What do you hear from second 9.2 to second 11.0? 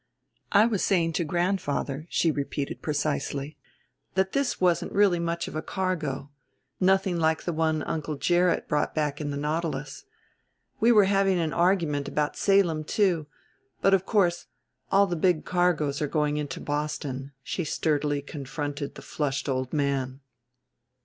in the Nautilus. We